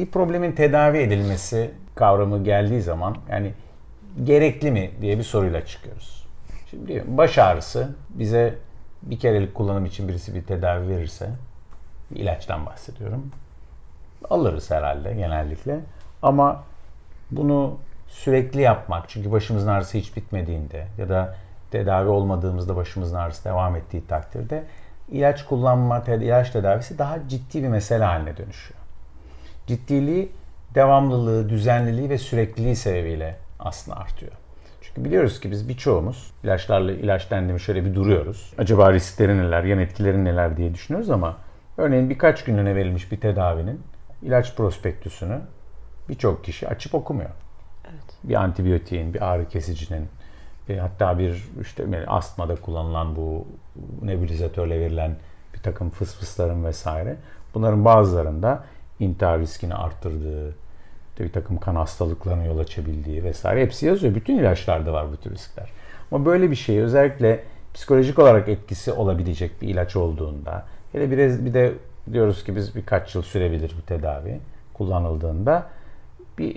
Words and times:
bir 0.00 0.06
problemin 0.06 0.52
tedavi 0.52 0.98
edilmesi 0.98 1.70
kavramı 1.94 2.44
geldiği 2.44 2.82
zaman 2.82 3.16
yani 3.30 3.52
gerekli 4.24 4.70
mi 4.70 4.90
diye 5.00 5.18
bir 5.18 5.22
soruyla 5.22 5.66
çıkıyoruz. 5.66 6.26
Şimdi 6.70 7.04
baş 7.06 7.38
ağrısı 7.38 7.88
bize 8.10 8.54
bir 9.02 9.18
kerelik 9.18 9.54
kullanım 9.54 9.84
için 9.84 10.08
birisi 10.08 10.34
bir 10.34 10.42
tedavi 10.42 10.88
verirse 10.88 11.30
bir 12.10 12.20
ilaçtan 12.20 12.66
bahsediyorum. 12.66 13.30
Alırız 14.30 14.70
herhalde 14.70 15.14
genellikle. 15.14 15.80
Ama 16.22 16.64
bunu 17.30 17.78
sürekli 18.08 18.60
yapmak 18.60 19.08
çünkü 19.08 19.32
başımızın 19.32 19.68
ağrısı 19.68 19.98
hiç 19.98 20.16
bitmediğinde 20.16 20.86
ya 20.98 21.08
da 21.08 21.36
tedavi 21.70 22.08
olmadığımızda 22.08 22.76
başımızın 22.76 23.16
ağrısı 23.16 23.44
devam 23.44 23.76
ettiği 23.76 24.06
takdirde 24.06 24.64
ilaç 25.08 25.44
kullanma, 25.44 26.04
ilaç 26.06 26.50
tedavisi 26.50 26.98
daha 26.98 27.28
ciddi 27.28 27.62
bir 27.62 27.68
mesele 27.68 28.04
haline 28.04 28.36
dönüşüyor. 28.36 28.79
Ciddiliği, 29.70 30.32
devamlılığı, 30.74 31.48
düzenliliği 31.48 32.10
ve 32.10 32.18
sürekliliği 32.18 32.76
sebebiyle 32.76 33.36
aslında 33.58 33.96
artıyor. 33.96 34.32
Çünkü 34.80 35.04
biliyoruz 35.04 35.40
ki 35.40 35.50
biz 35.50 35.68
birçoğumuz 35.68 36.30
ilaçlarla 36.44 36.92
ilaç 36.92 37.30
dendiğimi 37.30 37.60
şöyle 37.60 37.84
bir 37.84 37.94
duruyoruz. 37.94 38.52
Acaba 38.58 38.92
riskleri 38.92 39.38
neler, 39.38 39.64
yan 39.64 39.78
etkileri 39.78 40.24
neler 40.24 40.56
diye 40.56 40.74
düşünüyoruz 40.74 41.10
ama 41.10 41.36
örneğin 41.76 42.10
birkaç 42.10 42.44
günlüğüne 42.44 42.74
verilmiş 42.74 43.12
bir 43.12 43.20
tedavinin 43.20 43.80
ilaç 44.22 44.56
prospektüsünü 44.56 45.40
birçok 46.08 46.44
kişi 46.44 46.68
açıp 46.68 46.94
okumuyor. 46.94 47.30
Evet. 47.90 48.14
Bir 48.24 48.34
antibiyotiğin, 48.34 49.14
bir 49.14 49.32
ağrı 49.32 49.48
kesicinin, 49.48 50.08
e, 50.68 50.76
hatta 50.76 51.18
bir 51.18 51.48
işte 51.60 52.06
astmada 52.06 52.56
kullanılan 52.56 53.16
bu 53.16 53.46
nebulizatörle 54.02 54.80
verilen 54.80 55.16
bir 55.54 55.58
takım 55.58 55.90
fısfısların 55.90 56.64
vesaire. 56.64 57.16
Bunların 57.54 57.84
bazılarında 57.84 58.64
intihar 59.00 59.40
riskini 59.40 59.74
arttırdığı, 59.74 60.54
bir 61.20 61.32
takım 61.32 61.58
kan 61.58 61.74
hastalıklarına 61.74 62.44
yol 62.44 62.58
açabildiği 62.58 63.24
vesaire 63.24 63.62
hepsi 63.62 63.86
yazıyor. 63.86 64.14
Bütün 64.14 64.38
ilaçlarda 64.38 64.92
var 64.92 65.12
bu 65.12 65.16
tür 65.16 65.30
riskler. 65.30 65.70
Ama 66.12 66.26
böyle 66.26 66.50
bir 66.50 66.56
şey 66.56 66.80
özellikle 66.80 67.44
psikolojik 67.74 68.18
olarak 68.18 68.48
etkisi 68.48 68.92
olabilecek 68.92 69.62
bir 69.62 69.68
ilaç 69.68 69.96
olduğunda 69.96 70.64
hele 70.92 71.10
biraz 71.10 71.44
bir 71.44 71.54
de 71.54 71.72
diyoruz 72.12 72.44
ki 72.44 72.56
biz 72.56 72.76
birkaç 72.76 73.14
yıl 73.14 73.22
sürebilir 73.22 73.74
bu 73.82 73.86
tedavi 73.86 74.40
kullanıldığında 74.74 75.66
bir 76.38 76.56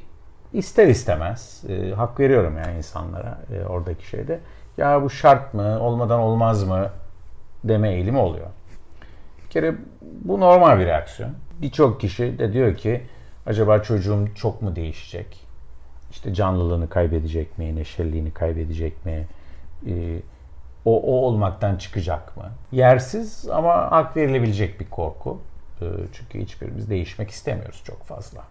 ister 0.54 0.88
istemez 0.88 1.64
e, 1.70 1.92
hak 1.92 2.20
veriyorum 2.20 2.58
yani 2.58 2.78
insanlara 2.78 3.38
e, 3.54 3.66
oradaki 3.66 4.08
şeyde 4.08 4.40
ya 4.78 5.04
bu 5.04 5.10
şart 5.10 5.54
mı 5.54 5.80
olmadan 5.80 6.20
olmaz 6.20 6.64
mı 6.64 6.90
deme 7.64 7.94
eğilimi 7.94 8.18
oluyor. 8.18 8.48
Bir 9.44 9.50
kere 9.50 9.76
bu 10.02 10.40
normal 10.40 10.80
bir 10.80 10.86
reaksiyon. 10.86 11.32
Birçok 11.62 12.02
kişi 12.02 12.40
de 12.40 12.54
diyor 12.54 12.76
ki 12.76 13.02
acaba 13.46 13.80
çocuğum 13.80 14.28
çok 14.36 14.62
mu 14.62 14.76
değişecek? 14.76 15.48
İşte 16.12 16.34
canlılığını 16.34 16.90
kaybedecek 16.90 17.58
mi? 17.58 17.76
Neşeliliğini 17.76 18.32
kaybedecek 18.32 19.06
mi? 19.06 19.28
E, 19.88 20.20
o, 20.86 21.02
o 21.02 21.28
olmaktan 21.28 21.76
çıkacak 21.76 22.38
mı? 22.38 22.44
Yersiz 22.72 23.50
ama 23.50 23.92
hak 23.92 24.18
verilebilecek 24.18 24.80
bir 24.80 24.90
korku. 24.90 25.42
E, 25.82 25.86
çünkü 26.14 26.40
hiçbirimiz 26.40 26.90
değişmek 26.90 27.30
istemiyoruz 27.30 27.82
çok 27.86 28.04
fazla. 28.04 28.44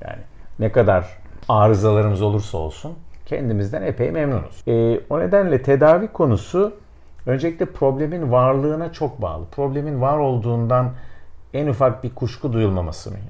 Yani 0.00 0.22
ne 0.58 0.72
kadar 0.72 1.18
arızalarımız 1.48 2.22
olursa 2.22 2.58
olsun 2.58 2.94
kendimizden 3.26 3.82
epey 3.82 4.10
memnunuz. 4.10 4.62
E, 4.68 5.00
o 5.10 5.20
nedenle 5.20 5.62
tedavi 5.62 6.08
konusu 6.08 6.74
öncelikle 7.26 7.66
problemin 7.66 8.32
varlığına 8.32 8.92
çok 8.92 9.22
bağlı. 9.22 9.46
Problemin 9.46 10.00
var 10.00 10.18
olduğundan 10.18 10.92
en 11.56 11.66
ufak 11.66 12.04
bir 12.04 12.14
kuşku 12.14 12.52
duyulmaması 12.52 13.10
mühim. 13.10 13.24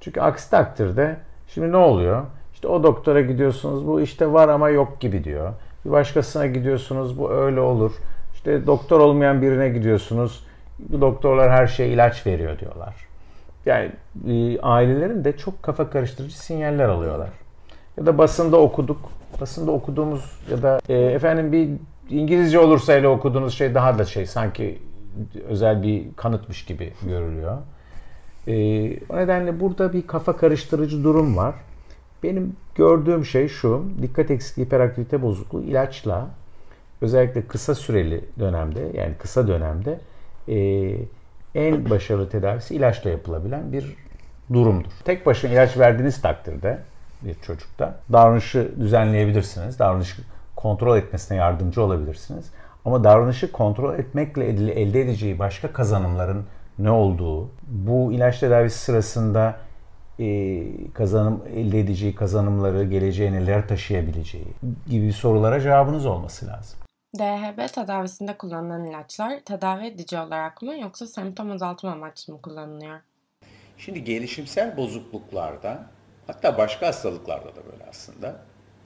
Çünkü 0.00 0.20
aksi 0.20 0.50
takdirde 0.50 1.16
şimdi 1.48 1.72
ne 1.72 1.76
oluyor? 1.76 2.24
İşte 2.54 2.68
o 2.68 2.82
doktora 2.82 3.20
gidiyorsunuz 3.20 3.86
bu 3.86 4.00
işte 4.00 4.32
var 4.32 4.48
ama 4.48 4.68
yok 4.68 5.00
gibi 5.00 5.24
diyor. 5.24 5.52
Bir 5.84 5.90
başkasına 5.90 6.46
gidiyorsunuz 6.46 7.18
bu 7.18 7.32
öyle 7.32 7.60
olur. 7.60 7.92
İşte 8.34 8.66
doktor 8.66 9.00
olmayan 9.00 9.42
birine 9.42 9.68
gidiyorsunuz. 9.68 10.44
Bu 10.78 11.00
doktorlar 11.00 11.50
her 11.50 11.66
şeye 11.66 11.88
ilaç 11.88 12.26
veriyor 12.26 12.58
diyorlar. 12.58 12.94
Yani 13.66 13.90
e, 14.28 14.60
ailelerin 14.60 15.24
de 15.24 15.36
çok 15.36 15.62
kafa 15.62 15.90
karıştırıcı 15.90 16.38
sinyaller 16.38 16.88
alıyorlar. 16.88 17.28
Ya 17.96 18.06
da 18.06 18.18
basında 18.18 18.56
okuduk. 18.56 18.98
Basında 19.40 19.70
okuduğumuz 19.70 20.40
ya 20.50 20.62
da 20.62 20.80
e, 20.88 20.94
efendim 20.94 21.52
bir 21.52 21.68
İngilizce 22.10 22.58
olursa 22.58 22.94
ile 22.94 23.08
okuduğunuz 23.08 23.54
şey 23.54 23.74
daha 23.74 23.98
da 23.98 24.04
şey 24.04 24.26
sanki 24.26 24.78
özel 25.48 25.82
bir 25.82 26.06
kanıtmış 26.16 26.64
gibi 26.64 26.92
görülüyor. 27.02 27.58
E, 28.46 28.54
o 29.08 29.16
nedenle 29.16 29.60
burada 29.60 29.92
bir 29.92 30.06
kafa 30.06 30.36
karıştırıcı 30.36 31.04
durum 31.04 31.36
var. 31.36 31.54
Benim 32.22 32.56
gördüğüm 32.74 33.24
şey 33.24 33.48
şu, 33.48 33.84
dikkat 34.02 34.30
eksikliği 34.30 34.66
hiperaktivite 34.66 35.22
bozukluğu 35.22 35.62
ilaçla 35.62 36.28
özellikle 37.00 37.46
kısa 37.46 37.74
süreli 37.74 38.24
dönemde 38.38 38.80
yani 38.94 39.14
kısa 39.18 39.48
dönemde 39.48 40.00
e, 40.48 40.56
en 41.54 41.90
başarılı 41.90 42.28
tedavisi 42.28 42.74
ilaçla 42.74 43.10
yapılabilen 43.10 43.72
bir 43.72 43.96
durumdur. 44.52 44.90
Tek 45.04 45.26
başına 45.26 45.50
ilaç 45.50 45.78
verdiğiniz 45.78 46.20
takdirde 46.20 46.78
bir 47.22 47.34
çocukta 47.34 48.00
davranışı 48.12 48.72
düzenleyebilirsiniz. 48.80 49.78
Davranışı 49.78 50.22
kontrol 50.56 50.98
etmesine 50.98 51.38
yardımcı 51.38 51.82
olabilirsiniz. 51.82 52.50
Ama 52.88 53.04
davranışı 53.04 53.52
kontrol 53.52 53.98
etmekle 53.98 54.44
elde 54.80 55.00
edeceği 55.00 55.38
başka 55.38 55.72
kazanımların 55.72 56.46
ne 56.78 56.90
olduğu, 56.90 57.50
bu 57.62 58.12
ilaç 58.12 58.38
tedavisi 58.38 58.78
sırasında 58.78 59.56
e, 60.18 60.64
kazanım 60.92 61.44
elde 61.54 61.80
edeceği 61.80 62.14
kazanımları, 62.14 62.84
geleceğe 62.84 63.32
neler 63.32 63.68
taşıyabileceği 63.68 64.46
gibi 64.86 65.12
sorulara 65.12 65.60
cevabınız 65.60 66.06
olması 66.06 66.46
lazım. 66.46 66.78
DHB 67.18 67.72
tedavisinde 67.74 68.38
kullanılan 68.38 68.84
ilaçlar 68.84 69.40
tedavi 69.40 69.86
edici 69.86 70.18
olarak 70.18 70.62
mı 70.62 70.78
yoksa 70.78 71.06
semptom 71.06 71.50
azaltma 71.50 71.90
amaçlı 71.90 72.32
mı 72.32 72.42
kullanılıyor? 72.42 73.00
Şimdi 73.78 74.04
gelişimsel 74.04 74.76
bozukluklarda 74.76 75.86
hatta 76.26 76.58
başka 76.58 76.86
hastalıklarda 76.86 77.56
da 77.56 77.60
böyle 77.72 77.84
aslında 77.90 78.36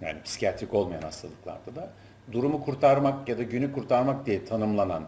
yani 0.00 0.22
psikiyatrik 0.22 0.74
olmayan 0.74 1.02
hastalıklarda 1.02 1.76
da 1.76 1.90
durumu 2.32 2.64
kurtarmak 2.64 3.28
ya 3.28 3.38
da 3.38 3.42
günü 3.42 3.72
kurtarmak 3.72 4.26
diye 4.26 4.44
tanımlanan 4.44 5.06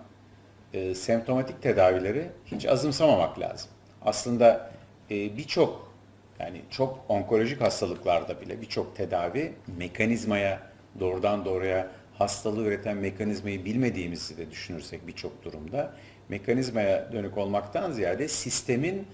e, 0.72 0.94
semptomatik 0.94 1.62
tedavileri 1.62 2.30
hiç 2.46 2.66
azımsamamak 2.66 3.40
lazım. 3.40 3.70
Aslında 4.02 4.70
e, 5.10 5.36
birçok 5.36 5.94
yani 6.38 6.62
çok 6.70 7.04
onkolojik 7.08 7.60
hastalıklarda 7.60 8.40
bile 8.40 8.60
birçok 8.60 8.96
tedavi 8.96 9.54
mekanizmaya 9.78 10.60
doğrudan 11.00 11.44
doğruya 11.44 11.88
hastalığı 12.18 12.64
üreten 12.64 12.96
mekanizmayı 12.96 13.64
bilmediğimizi 13.64 14.36
de 14.36 14.50
düşünürsek 14.50 15.06
birçok 15.06 15.44
durumda 15.44 15.92
mekanizmaya 16.28 17.12
dönük 17.12 17.38
olmaktan 17.38 17.90
ziyade 17.92 18.28
sistemin 18.28 19.06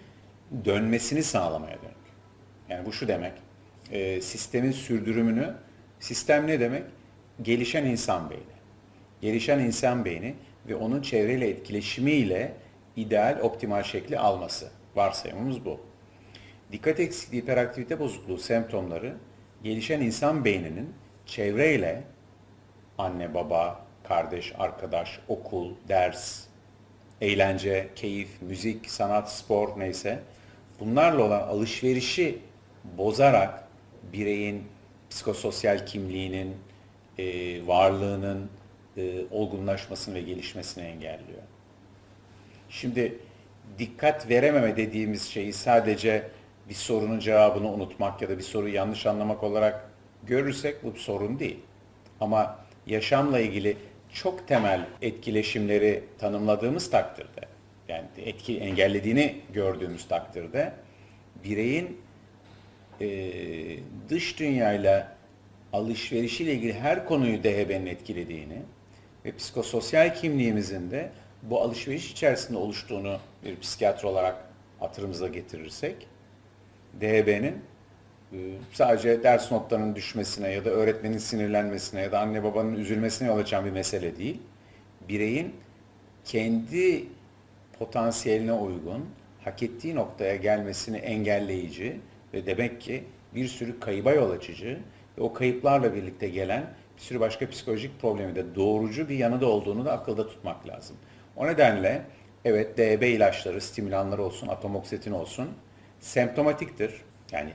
dönmesini 0.65 1.23
sağlamaya 1.23 1.77
dönük. 1.83 1.95
Yani 2.69 2.87
bu 2.87 2.93
şu 2.93 3.09
demek, 3.09 3.33
e, 3.91 4.21
sistemin 4.21 4.73
sürdürümünü, 4.73 5.55
sistem 6.01 6.47
ne 6.47 6.61
demek? 6.61 6.83
Gelişen 7.43 7.85
insan 7.85 8.31
beyni. 8.31 8.43
Gelişen 9.21 9.59
insan 9.59 10.05
beyni 10.05 10.35
ve 10.69 10.75
onun 10.75 11.03
çevreyle 11.03 11.49
etkileşimiyle 11.49 12.53
ideal, 12.97 13.41
optimal 13.43 13.83
şekli 13.83 14.19
alması. 14.19 14.71
Varsayımımız 14.97 15.65
bu. 15.65 15.81
Dikkat 16.73 17.01
eksikliği, 17.01 17.43
hiperaktivite 17.43 18.01
bozukluğu 18.01 18.39
semptomları 18.39 19.17
gelişen 19.63 20.01
insan 20.01 20.45
beyninin 20.45 20.95
çevreyle 21.27 22.03
anne, 22.99 23.35
baba, 23.35 23.87
kardeş, 24.05 24.53
arkadaş, 24.59 25.21
okul, 25.29 25.75
ders, 25.89 26.45
eğlence, 27.21 27.89
keyif, 27.97 28.43
müzik, 28.43 28.91
sanat, 28.91 29.33
spor 29.33 29.81
neyse 29.81 30.19
bunlarla 30.81 31.23
olan 31.23 31.41
alışverişi 31.41 32.39
bozarak 32.85 33.65
bireyin 34.13 34.65
psikososyal 35.11 35.87
kimliğinin, 35.87 36.57
e, 37.19 37.67
varlığının 37.67 38.51
e, 38.97 39.25
olgunlaşmasını 39.31 40.15
ve 40.15 40.21
gelişmesini 40.21 40.85
engelliyor. 40.85 41.43
Şimdi 42.69 43.19
dikkat 43.79 44.29
verememe 44.29 44.77
dediğimiz 44.77 45.29
şeyi 45.29 45.53
sadece 45.53 46.31
bir 46.69 46.75
sorunun 46.75 47.19
cevabını 47.19 47.73
unutmak 47.73 48.23
ya 48.23 48.29
da 48.29 48.39
bir 48.39 48.43
soruyu 48.43 48.75
yanlış 48.75 49.07
anlamak 49.07 49.43
olarak 49.43 49.91
görürsek 50.23 50.85
bu 50.85 50.93
sorun 50.93 51.39
değil. 51.39 51.59
Ama 52.21 52.59
yaşamla 52.87 53.41
ilgili 53.41 53.77
çok 54.13 54.49
temel 54.49 54.87
etkileşimleri 55.03 56.05
tanımladığımız 56.19 56.91
takdirde, 56.91 57.41
yani 57.89 58.07
etki 58.17 58.59
engellediğini 58.59 59.41
gördüğümüz 59.53 60.09
takdirde 60.09 60.73
bireyin 61.45 62.01
e, 63.01 63.09
dış 64.09 64.39
dünyayla 64.39 65.17
alışverişiyle 65.73 66.53
ilgili 66.53 66.73
her 66.73 67.07
konuyu 67.07 67.45
DHB'nin 67.45 67.87
etkilediğini 67.87 68.63
ve 69.25 69.37
psikososyal 69.37 70.15
kimliğimizin 70.15 70.91
de 70.91 71.11
bu 71.43 71.61
alışveriş 71.61 72.13
içerisinde 72.13 72.59
oluştuğunu 72.59 73.19
bir 73.45 73.61
psikiyatr 73.61 74.05
olarak 74.05 74.37
hatırımıza 74.81 75.29
getirirsek 75.29 76.07
DHB'nin 77.01 77.55
e, 78.33 78.39
sadece 78.73 79.23
ders 79.23 79.53
notlarının 79.53 79.95
düşmesine 79.95 80.49
ya 80.49 80.65
da 80.65 80.71
öğretmenin 80.71 81.19
sinirlenmesine 81.19 82.01
ya 82.01 82.13
da 82.13 82.21
anne 82.21 82.45
babanın 82.45 82.75
üzülmesine 82.75 83.29
yol 83.29 83.39
açan 83.39 83.65
bir 83.65 83.71
mesele 83.71 84.17
değil. 84.17 84.43
Bireyin 85.09 85.55
kendi 86.25 87.07
potansiyeline 87.79 88.53
uygun, 88.53 89.07
hak 89.45 89.63
ettiği 89.63 89.95
noktaya 89.95 90.37
gelmesini 90.37 90.97
engelleyici 90.97 92.01
ve 92.35 92.47
demek 92.47 92.81
ki 92.81 93.05
bir 93.35 93.49
sürü 93.49 93.81
kayıba 93.81 94.13
yol 94.13 94.31
açıcı 94.31 94.79
ve 95.21 95.25
o 95.25 95.33
kayıplarla 95.33 95.95
birlikte 95.95 96.29
gelen 96.29 96.75
bir 96.97 97.03
sürü 97.03 97.21
başka 97.21 97.51
psikolojik 97.51 98.01
problemi 98.01 98.35
de 98.35 98.55
doğrucu 98.55 99.09
bir 99.09 99.19
yanı 99.19 99.41
da 99.41 99.47
olduğunu 99.47 99.85
da 99.85 99.93
akılda 99.93 100.29
tutmak 100.29 100.69
lazım. 100.69 100.97
O 101.37 101.47
nedenle 101.47 102.03
evet 102.45 102.79
DB 102.79 103.03
ilaçları, 103.03 103.61
stimülanlar 103.61 104.19
olsun, 104.19 104.49
atomoksetin 104.49 105.13
olsun 105.13 105.49
semptomatiktir. 106.01 106.95
Yani 107.33 107.53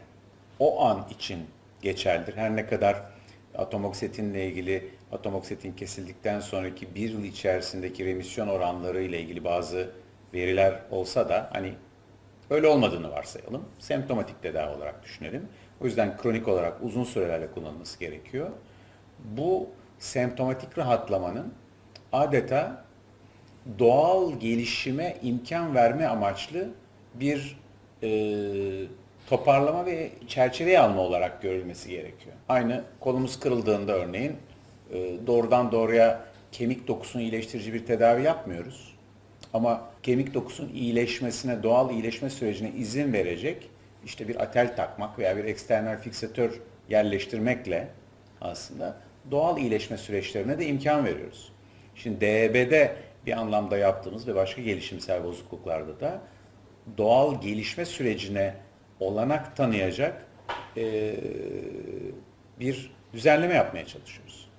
o 0.59 0.85
an 0.85 1.05
için 1.09 1.39
geçerlidir. 1.81 2.37
Her 2.37 2.55
ne 2.55 2.67
kadar 2.67 3.03
atomoksetinle 3.57 4.47
ilgili 4.47 4.89
atomoksetin 5.11 5.73
kesildikten 5.73 6.39
sonraki 6.39 6.95
bir 6.95 7.09
yıl 7.09 7.23
içerisindeki 7.23 8.05
remisyon 8.05 8.47
oranları 8.47 9.01
ile 9.01 9.21
ilgili 9.21 9.43
bazı 9.43 9.89
veriler 10.33 10.79
olsa 10.91 11.29
da 11.29 11.49
hani 11.53 11.73
öyle 12.49 12.67
olmadığını 12.67 13.11
varsayalım. 13.11 13.65
Semptomatik 13.79 14.41
tedavi 14.41 14.75
olarak 14.77 15.03
düşünelim. 15.03 15.47
O 15.81 15.85
yüzden 15.85 16.17
kronik 16.17 16.47
olarak 16.47 16.77
uzun 16.83 17.03
sürelerle 17.03 17.47
kullanılması 17.51 17.99
gerekiyor. 17.99 18.49
Bu 19.19 19.69
semptomatik 19.99 20.77
rahatlamanın 20.77 21.53
adeta 22.13 22.85
doğal 23.79 24.39
gelişime 24.39 25.17
imkan 25.23 25.75
verme 25.75 26.07
amaçlı 26.07 26.69
bir 27.13 27.59
e, 28.03 28.09
toparlama 29.29 29.85
ve 29.85 30.09
çerçeveye 30.27 30.79
alma 30.79 31.01
olarak 31.01 31.41
görülmesi 31.41 31.89
gerekiyor. 31.89 32.35
Aynı 32.49 32.83
kolumuz 32.99 33.39
kırıldığında 33.39 33.93
örneğin 33.93 34.37
e, 34.93 35.27
doğrudan 35.27 35.71
doğruya 35.71 36.25
kemik 36.51 36.87
dokusunu 36.87 37.21
iyileştirici 37.21 37.73
bir 37.73 37.85
tedavi 37.85 38.23
yapmıyoruz. 38.23 38.95
Ama 39.53 39.81
kemik 40.03 40.33
dokusunun 40.33 40.69
iyileşmesine, 40.73 41.63
doğal 41.63 41.91
iyileşme 41.91 42.29
sürecine 42.29 42.71
izin 42.71 43.13
verecek 43.13 43.69
işte 44.05 44.27
bir 44.27 44.43
atel 44.43 44.75
takmak 44.75 45.19
veya 45.19 45.37
bir 45.37 45.45
eksternal 45.45 45.97
fiksatör 45.97 46.61
yerleştirmekle 46.89 47.87
aslında 48.41 48.97
doğal 49.31 49.57
iyileşme 49.57 49.97
süreçlerine 49.97 50.59
de 50.59 50.65
imkan 50.65 51.05
veriyoruz. 51.05 51.51
Şimdi 51.95 52.21
DEB'de 52.21 52.95
bir 53.25 53.31
anlamda 53.39 53.77
yaptığımız 53.77 54.27
ve 54.27 54.35
başka 54.35 54.61
gelişimsel 54.61 55.23
bozukluklarda 55.23 55.99
da 55.99 56.21
doğal 56.97 57.41
gelişme 57.41 57.85
sürecine 57.85 58.53
olanak 58.99 59.55
tanıyacak 59.55 60.25
e, 60.77 61.15
bir 62.59 62.91
düzenleme 63.13 63.53
yapmaya 63.53 63.85
çalışıyoruz. 63.85 64.49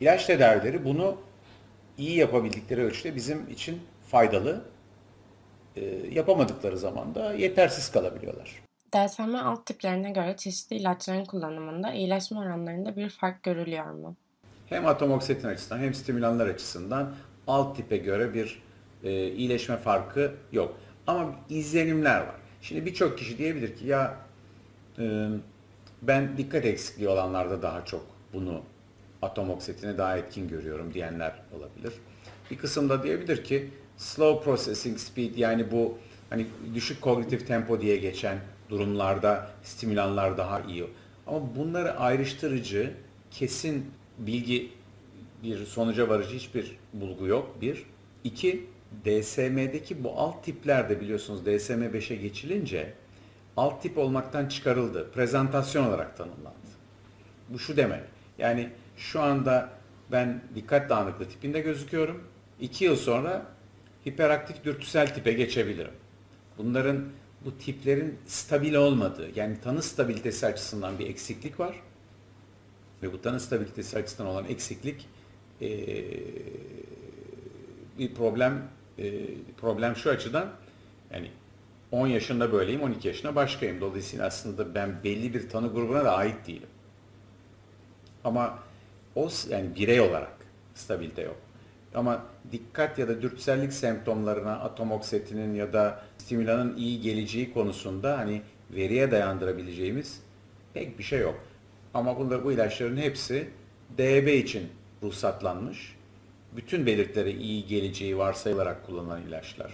İlaç 0.00 0.26
tedavileri 0.26 0.84
bunu 0.84 1.16
iyi 1.98 2.16
yapabildikleri 2.16 2.82
ölçüde 2.82 3.14
bizim 3.14 3.50
için 3.50 3.80
faydalı, 4.08 4.64
e, 5.76 5.84
yapamadıkları 6.10 6.78
zaman 6.78 7.14
da 7.14 7.34
yetersiz 7.34 7.90
kalabiliyorlar. 7.90 8.65
DSM 8.96 9.34
alt 9.34 9.66
tiplerine 9.66 10.10
göre 10.10 10.36
çeşitli 10.36 10.76
ilaçların 10.76 11.24
kullanımında 11.24 11.92
iyileşme 11.92 12.38
oranlarında 12.38 12.96
bir 12.96 13.10
fark 13.10 13.42
görülüyor 13.42 13.90
mu? 13.90 14.16
Hem 14.66 14.86
atomoksetin 14.86 15.48
açısından 15.48 15.78
hem 15.78 15.94
stimülanlar 15.94 16.46
açısından 16.46 17.14
alt 17.46 17.76
tipe 17.76 17.96
göre 17.96 18.34
bir 18.34 18.62
e, 19.04 19.28
iyileşme 19.28 19.76
farkı 19.76 20.34
yok. 20.52 20.76
Ama 21.06 21.34
izlenimler 21.48 22.20
var. 22.20 22.34
Şimdi 22.62 22.86
birçok 22.86 23.18
kişi 23.18 23.38
diyebilir 23.38 23.76
ki 23.76 23.86
ya 23.86 24.16
e, 24.98 25.28
ben 26.02 26.36
dikkat 26.36 26.64
eksikliği 26.64 27.08
olanlarda 27.08 27.62
daha 27.62 27.84
çok 27.84 28.06
bunu 28.32 28.62
atomoksetini 29.22 29.98
daha 29.98 30.16
etkin 30.16 30.48
görüyorum 30.48 30.94
diyenler 30.94 31.42
olabilir. 31.58 31.92
Bir 32.50 32.58
kısım 32.58 32.88
da 32.88 33.02
diyebilir 33.02 33.44
ki 33.44 33.70
slow 33.96 34.44
processing 34.44 34.98
speed 34.98 35.36
yani 35.36 35.70
bu 35.70 35.98
hani 36.30 36.46
düşük 36.74 37.00
kognitif 37.00 37.46
tempo 37.46 37.80
diye 37.80 37.96
geçen 37.96 38.38
durumlarda 38.70 39.50
stimülanlar 39.62 40.36
daha 40.36 40.60
iyi. 40.60 40.86
Ama 41.26 41.56
bunları 41.56 41.98
ayrıştırıcı, 41.98 42.94
kesin 43.30 43.90
bilgi 44.18 44.72
bir 45.42 45.66
sonuca 45.66 46.08
varıcı 46.08 46.34
hiçbir 46.36 46.76
bulgu 46.92 47.26
yok. 47.26 47.60
Bir. 47.60 47.86
İki, 48.24 48.66
DSM'deki 49.04 50.04
bu 50.04 50.12
alt 50.12 50.44
tipler 50.44 50.88
de 50.88 51.00
biliyorsunuz 51.00 51.46
DSM 51.46 51.82
5'e 51.82 52.16
geçilince 52.16 52.92
alt 53.56 53.82
tip 53.82 53.98
olmaktan 53.98 54.46
çıkarıldı. 54.46 55.10
Prezentasyon 55.10 55.86
olarak 55.86 56.16
tanımlandı. 56.16 56.56
Bu 57.48 57.58
şu 57.58 57.76
demek. 57.76 58.00
Yani 58.38 58.68
şu 58.96 59.22
anda 59.22 59.68
ben 60.12 60.42
dikkat 60.54 60.90
dağınıklığı 60.90 61.28
tipinde 61.28 61.60
gözüküyorum. 61.60 62.24
İki 62.60 62.84
yıl 62.84 62.96
sonra 62.96 63.46
hiperaktif 64.06 64.64
dürtüsel 64.64 65.14
tipe 65.14 65.32
geçebilirim. 65.32 65.92
Bunların 66.58 67.04
bu 67.46 67.58
tiplerin 67.58 68.18
stabil 68.26 68.74
olmadığı, 68.74 69.38
yani 69.38 69.60
tanı 69.60 69.82
stabilitesi 69.82 70.46
açısından 70.46 70.98
bir 70.98 71.06
eksiklik 71.06 71.60
var. 71.60 71.82
Ve 73.02 73.12
bu 73.12 73.22
tanı 73.22 73.40
stabilitesi 73.40 73.98
açısından 73.98 74.30
olan 74.30 74.44
eksiklik 74.48 75.08
e, 75.62 75.68
bir 77.98 78.14
problem 78.14 78.62
e, 78.98 79.26
problem 79.60 79.96
şu 79.96 80.10
açıdan 80.10 80.52
yani 81.12 81.30
10 81.92 82.06
yaşında 82.06 82.52
böyleyim, 82.52 82.82
12 82.82 83.08
yaşında 83.08 83.34
başkayım. 83.34 83.80
Dolayısıyla 83.80 84.26
aslında 84.26 84.74
ben 84.74 85.04
belli 85.04 85.34
bir 85.34 85.48
tanı 85.48 85.72
grubuna 85.72 86.04
da 86.04 86.16
ait 86.16 86.46
değilim. 86.46 86.68
Ama 88.24 88.58
o 89.14 89.28
yani 89.48 89.74
birey 89.76 90.00
olarak 90.00 90.36
stabilite 90.74 91.22
yok. 91.22 91.45
Ama 91.96 92.26
dikkat 92.52 92.98
ya 92.98 93.08
da 93.08 93.22
dürtüsellik 93.22 93.72
semptomlarına 93.72 94.52
atomoksetinin 94.52 95.54
ya 95.54 95.72
da 95.72 96.02
stimülanın 96.18 96.76
iyi 96.76 97.00
geleceği 97.00 97.52
konusunda 97.52 98.18
hani 98.18 98.42
veriye 98.70 99.10
dayandırabileceğimiz 99.10 100.20
pek 100.74 100.98
bir 100.98 101.04
şey 101.04 101.20
yok. 101.20 101.40
Ama 101.94 102.18
bunlar, 102.18 102.44
bu 102.44 102.52
ilaçların 102.52 102.96
hepsi 102.96 103.48
DB 103.98 104.28
için 104.28 104.68
ruhsatlanmış. 105.02 105.96
Bütün 106.56 106.86
belirtilere 106.86 107.30
iyi 107.30 107.66
geleceği 107.66 108.18
varsayılarak 108.18 108.86
kullanılan 108.86 109.22
ilaçlar. 109.22 109.72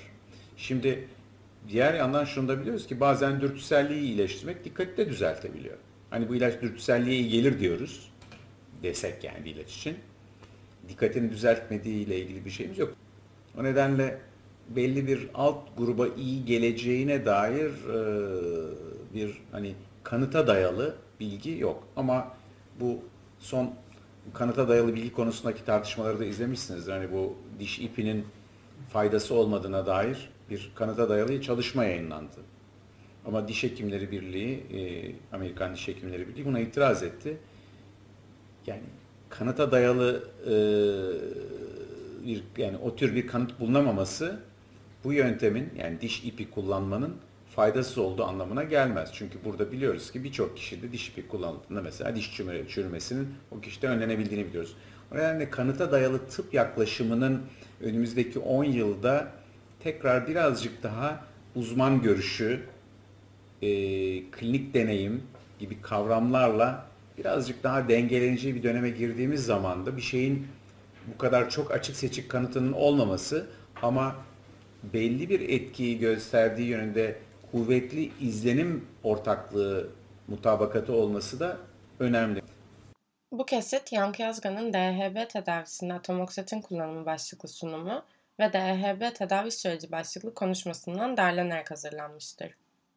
Şimdi 0.56 1.08
diğer 1.68 1.94
yandan 1.94 2.24
şunu 2.24 2.48
da 2.48 2.60
biliyoruz 2.60 2.86
ki 2.86 3.00
bazen 3.00 3.40
dürtüselliği 3.40 4.00
iyileştirmek 4.00 4.64
dikkati 4.64 4.96
de 4.96 5.08
düzeltebiliyor. 5.08 5.76
Hani 6.10 6.28
bu 6.28 6.34
ilaç 6.34 6.62
dürtüselliğe 6.62 7.20
iyi 7.20 7.28
gelir 7.28 7.60
diyoruz. 7.60 8.12
Desek 8.82 9.24
yani 9.24 9.44
bir 9.44 9.54
ilaç 9.54 9.76
için 9.76 9.96
dikkatini 10.88 11.30
düzeltmediği 11.30 12.06
ile 12.06 12.18
ilgili 12.18 12.44
bir 12.44 12.50
şeyimiz 12.50 12.78
yok. 12.78 12.94
O 13.58 13.64
nedenle 13.64 14.18
belli 14.68 15.06
bir 15.06 15.28
alt 15.34 15.76
gruba 15.78 16.08
iyi 16.08 16.44
geleceğine 16.44 17.26
dair 17.26 17.70
e, 17.70 19.14
bir 19.14 19.42
hani 19.52 19.74
kanıta 20.04 20.46
dayalı 20.46 20.94
bilgi 21.20 21.58
yok. 21.58 21.88
Ama 21.96 22.34
bu 22.80 22.98
son 23.38 23.74
kanıta 24.34 24.68
dayalı 24.68 24.94
bilgi 24.94 25.12
konusundaki 25.12 25.64
tartışmaları 25.64 26.18
da 26.18 26.24
izlemişsinizdir. 26.24 26.92
Hani 26.92 27.12
bu 27.12 27.36
diş 27.58 27.78
ipinin 27.78 28.26
faydası 28.92 29.34
olmadığına 29.34 29.86
dair 29.86 30.30
bir 30.50 30.72
kanıta 30.74 31.08
dayalı 31.08 31.40
çalışma 31.40 31.84
yayınlandı. 31.84 32.36
Ama 33.26 33.48
Diş 33.48 33.62
Hekimleri 33.62 34.10
Birliği, 34.10 34.54
e, 34.72 35.12
Amerikan 35.36 35.74
Diş 35.74 35.88
Hekimleri 35.88 36.28
Birliği 36.28 36.44
buna 36.44 36.60
itiraz 36.60 37.02
etti. 37.02 37.36
Yani 38.66 38.82
kanıta 39.38 39.72
dayalı 39.72 40.24
e, 40.46 40.54
bir 42.26 42.42
yani 42.56 42.76
o 42.76 42.96
tür 42.96 43.14
bir 43.14 43.26
kanıt 43.26 43.60
bulunamaması 43.60 44.40
bu 45.04 45.12
yöntemin 45.12 45.70
yani 45.78 46.00
diş 46.00 46.24
ipi 46.24 46.50
kullanmanın 46.50 47.16
faydasız 47.56 47.98
olduğu 47.98 48.24
anlamına 48.24 48.62
gelmez. 48.62 49.10
Çünkü 49.12 49.38
burada 49.44 49.72
biliyoruz 49.72 50.12
ki 50.12 50.24
birçok 50.24 50.56
kişide 50.56 50.92
diş 50.92 51.08
ipi 51.08 51.28
kullanıldığında 51.28 51.82
mesela 51.82 52.16
diş 52.16 52.36
çürümesinin 52.68 53.28
o 53.50 53.60
kişide 53.60 53.88
önlenebildiğini 53.88 54.46
biliyoruz. 54.46 54.76
O 55.12 55.16
nedenle 55.16 55.50
kanıta 55.50 55.92
dayalı 55.92 56.26
tıp 56.26 56.54
yaklaşımının 56.54 57.42
önümüzdeki 57.80 58.38
10 58.38 58.64
yılda 58.64 59.28
tekrar 59.80 60.28
birazcık 60.28 60.82
daha 60.82 61.24
uzman 61.56 62.02
görüşü, 62.02 62.60
e, 63.62 63.68
klinik 64.30 64.74
deneyim 64.74 65.22
gibi 65.58 65.80
kavramlarla 65.82 66.91
birazcık 67.18 67.62
daha 67.62 67.88
dengelenici 67.88 68.54
bir 68.54 68.62
döneme 68.62 68.90
girdiğimiz 68.90 69.44
zaman 69.44 69.86
da 69.86 69.96
bir 69.96 70.02
şeyin 70.02 70.46
bu 71.14 71.18
kadar 71.18 71.50
çok 71.50 71.70
açık 71.70 71.96
seçik 71.96 72.30
kanıtının 72.30 72.72
olmaması 72.72 73.46
ama 73.82 74.16
belli 74.82 75.28
bir 75.28 75.40
etkiyi 75.48 75.98
gösterdiği 75.98 76.68
yönünde 76.68 77.16
kuvvetli 77.52 78.12
izlenim 78.20 78.86
ortaklığı 79.02 79.88
mutabakatı 80.28 80.92
olması 80.92 81.40
da 81.40 81.58
önemli. 82.00 82.42
Bu 83.32 83.46
kesit 83.46 83.92
Yankı 83.92 84.22
Yazgan'ın 84.22 84.72
DHB 84.72 85.30
tedavisinde 85.30 85.92
atomoksetin 85.92 86.60
kullanımı 86.60 87.06
başlıklı 87.06 87.48
sunumu 87.48 88.02
ve 88.40 88.52
DHB 88.52 89.14
tedavi 89.14 89.50
süreci 89.50 89.92
başlıklı 89.92 90.34
konuşmasından 90.34 91.16
derlenerek 91.16 91.70
hazırlanmıştır. 91.70 92.61